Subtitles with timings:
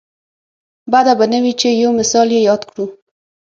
[0.91, 2.85] بده به نه وي چې یو مثال یې یاد کړو.